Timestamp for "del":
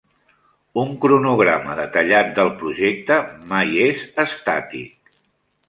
2.41-2.51